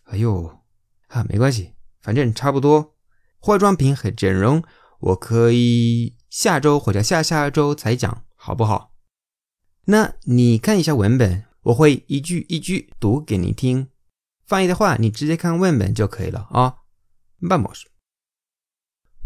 [0.03, 0.59] 哎呦，
[1.07, 2.93] 啊，没关系，反正差不多。
[3.39, 4.63] 化妆品和整容，
[4.99, 8.93] 我可以下周或者下下周才讲，好不好？
[9.85, 11.45] 那你看一下文本。
[11.62, 13.90] 我会一句一句读给你听，
[14.44, 16.78] 翻译的话你直接看文本就可以了啊。
[17.40, 17.86] Vamos.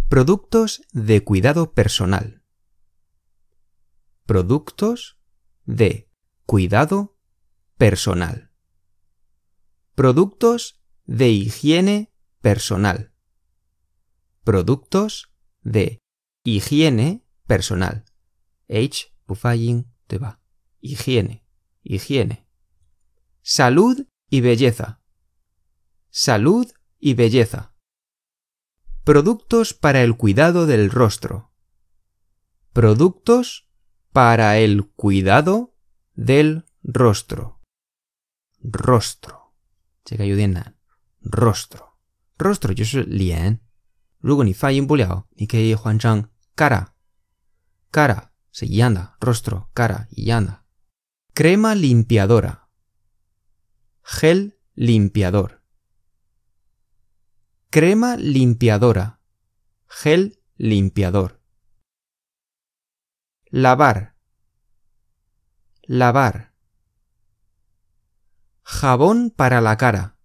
[0.08, 2.42] Productos de cuidado personal.
[4.26, 5.16] Productos
[5.64, 6.08] de
[6.46, 7.16] cuidado
[7.76, 8.50] personal.
[9.94, 13.12] Productos de higiene personal.
[14.44, 15.30] Productos
[15.62, 16.00] de
[16.44, 18.04] higiene personal.
[18.68, 20.40] H, bufayin, te va.
[20.80, 21.43] Higiene
[21.84, 22.46] higiene.
[23.42, 25.00] Salud y belleza.
[26.10, 27.74] Salud y belleza.
[29.04, 31.52] Productos para el cuidado del rostro.
[32.72, 33.68] Productos
[34.12, 35.74] para el cuidado
[36.14, 37.60] del rostro.
[38.62, 39.54] Rostro.
[41.22, 41.98] Rostro.
[42.38, 43.60] Rostro 就是脸。
[44.18, 50.62] 如果你发音不了，你可以换成 cara。cara 是一样的，rostro cara 一样的。
[51.37, 52.69] Crema limpiadora.
[54.03, 55.65] Gel limpiador.
[57.69, 59.19] Crema limpiadora.
[59.85, 61.41] Gel limpiador.
[63.47, 64.15] Lavar.
[65.81, 66.53] Lavar.
[68.63, 70.17] Jabón para la cara.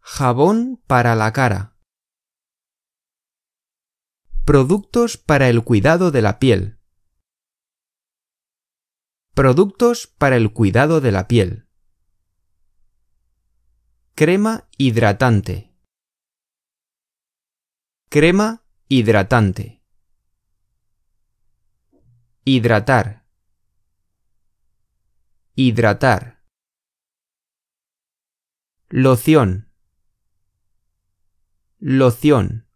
[0.00, 1.76] Jabón para la cara.
[4.44, 6.73] Productos para el cuidado de la piel.
[9.34, 11.66] Productos para el cuidado de la piel.
[14.14, 15.74] Crema hidratante.
[18.08, 19.82] Crema hidratante.
[22.44, 23.26] Hidratar.
[25.56, 26.44] Hidratar.
[28.88, 29.68] Loción.
[31.80, 32.68] Loción.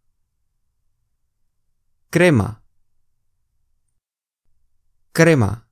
[2.09, 2.65] Crema.
[5.13, 5.68] Crema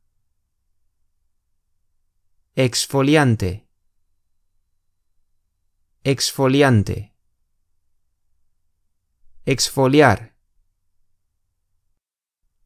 [2.56, 3.69] Exfoliante.
[6.04, 7.14] Exfoliante.
[9.44, 10.36] Exfoliar.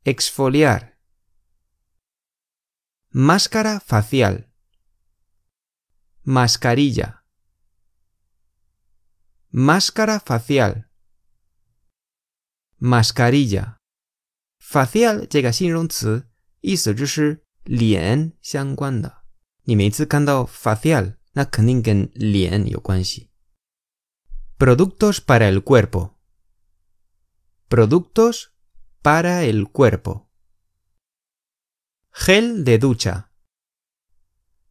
[0.05, 0.99] Exfoliar.
[3.11, 4.51] Máscara facial.
[6.25, 7.25] Mascarilla.
[9.51, 10.85] Máscara facial.
[12.79, 13.77] Mascarilla.
[14.59, 16.29] Facial 这个形容词，
[16.61, 19.20] 意思就是脸相关的。
[19.71, 23.31] 你每次看到 facial，那肯定跟脸有关系。
[24.59, 26.19] Productos para el cuerpo.
[27.69, 28.53] Productos
[29.03, 30.31] para el cuerpo.
[32.13, 33.31] Gel de ducha.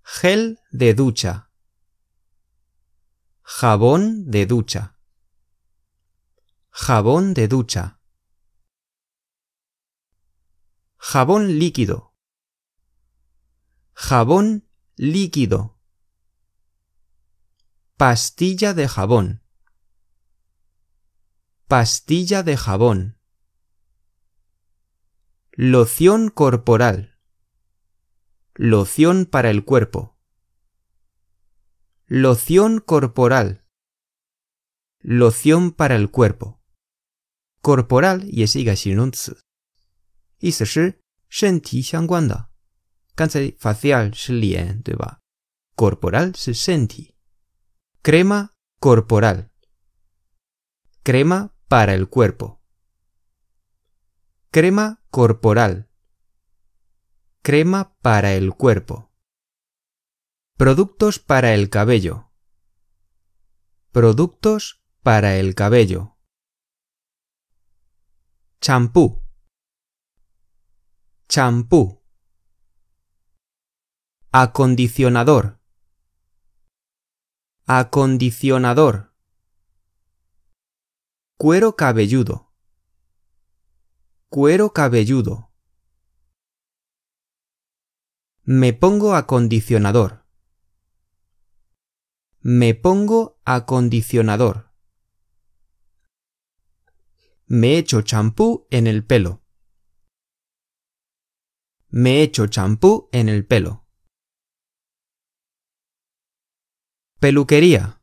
[0.01, 1.51] Gel de ducha.
[3.43, 4.97] Jabón de ducha.
[6.72, 7.99] Jabón de ducha.
[10.97, 12.16] Jabón líquido.
[13.93, 14.67] Jabón
[14.99, 15.78] líquido.
[17.97, 19.41] Pastilla de jabón.
[21.67, 23.17] Pastilla de jabón.
[25.52, 27.17] Loción corporal.
[28.55, 30.17] Loción para el cuerpo.
[32.07, 33.66] Loción corporal.
[34.99, 36.61] Loción para el cuerpo.
[37.61, 39.43] Corporal 也是一个形容词，
[40.40, 42.48] 意思是身体相关的。
[43.20, 44.92] cáncer facial es lien, ¿sí?
[45.76, 47.18] Corporal se senti.
[48.00, 49.52] Crema corporal.
[51.02, 52.62] Crema para el cuerpo.
[54.50, 55.90] Crema corporal.
[57.42, 59.12] Crema para el cuerpo.
[60.56, 62.32] Productos para el cabello.
[63.92, 66.16] Productos para el cabello.
[68.62, 69.22] Champú.
[71.28, 71.99] Champú.
[74.32, 75.59] Acondicionador.
[77.66, 79.12] Acondicionador.
[81.36, 82.54] Cuero cabelludo.
[84.28, 85.50] Cuero cabelludo.
[88.44, 90.24] Me pongo acondicionador.
[92.38, 94.71] Me pongo acondicionador.
[97.47, 99.42] Me echo champú en el pelo.
[101.88, 103.90] Me echo champú en el pelo.
[107.20, 108.00] Peluquería.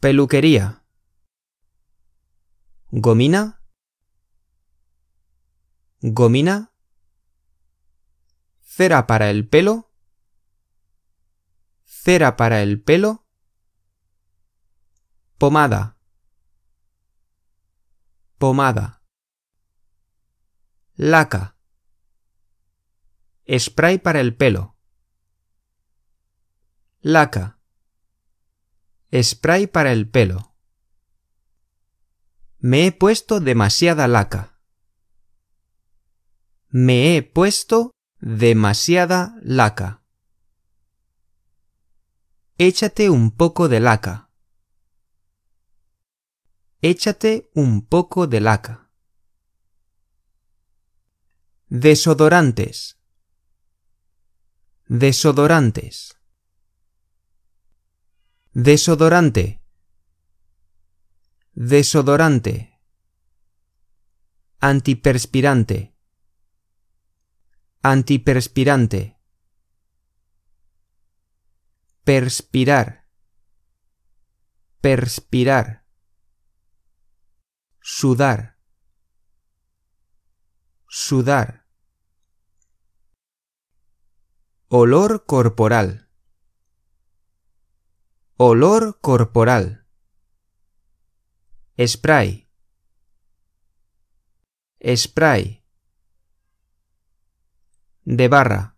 [0.00, 0.82] Peluquería.
[2.90, 3.62] Gomina.
[6.00, 6.72] Gomina.
[8.62, 9.92] Cera para el pelo.
[11.84, 13.26] Cera para el pelo.
[15.36, 15.98] Pomada.
[18.38, 19.02] Pomada.
[20.94, 21.58] Laca.
[23.46, 24.77] Spray para el pelo.
[27.00, 27.60] Laca.
[29.12, 30.56] Spray para el pelo.
[32.58, 34.58] Me he puesto demasiada laca.
[36.70, 40.02] Me he puesto demasiada laca.
[42.58, 44.32] Échate un poco de laca.
[46.82, 48.90] Échate un poco de laca.
[51.68, 52.98] Desodorantes.
[54.88, 56.17] Desodorantes.
[58.60, 59.62] Desodorante.
[61.52, 62.80] Desodorante.
[64.58, 65.94] Antiperspirante.
[67.82, 69.16] Antiperspirante.
[72.02, 73.06] Perspirar.
[74.80, 75.86] Perspirar.
[77.80, 78.58] Sudar.
[80.88, 81.68] Sudar.
[84.66, 86.07] Olor corporal.
[88.37, 89.85] Olor corporal.
[91.77, 92.47] Spray.
[94.81, 95.63] Spray.
[98.05, 98.75] De barra.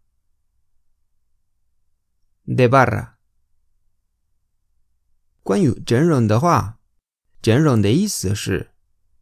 [2.46, 3.18] De barra.
[5.42, 6.80] 关于整容的话，
[7.42, 8.72] 整容的意思是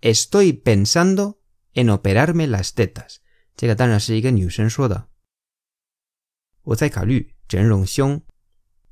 [0.00, 1.40] Estoy pensando
[1.74, 3.18] en operarme las tetas.
[3.56, 5.08] 这个当然是一个女生说的。
[6.62, 8.22] 我在考虑整容胸。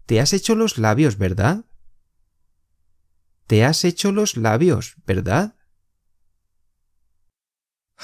[0.07, 1.65] Te has hecho los labios, ¿verdad?
[3.47, 5.54] Te has hecho los labios, ¿verdad?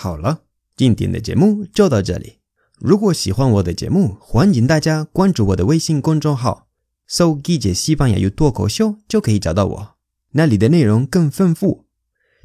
[0.03, 0.39] 好了，
[0.75, 2.39] 今天的节目就到这里。
[2.79, 6.65] 如果喜欢我的节目，欢迎大家关注我的微信公众号，
[7.05, 9.96] 搜“理解西班牙语脱口秀”就可以找到我，
[10.31, 11.86] 那里的内容更丰富。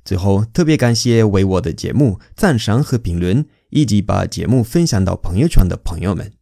[0.04, 6.34] 最后，特别感谢为我的节目赞赏和评论，以及把节目分享到朋友圈的朋友们。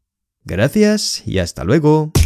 [0.45, 2.24] Gracias y hasta luego。